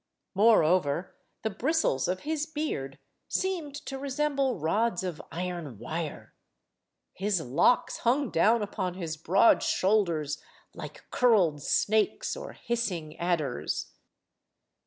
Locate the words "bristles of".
1.51-2.21